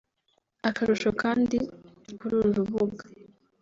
[0.69, 1.57] Akarusho kandi
[2.17, 3.03] kuri uru rubuga